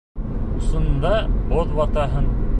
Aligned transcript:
Усыңда 0.61 1.13
боҙ 1.53 1.79
ватаһың. 1.83 2.33